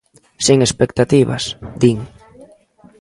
[0.45, 1.43] Sen expectativas,
[1.81, 1.99] din.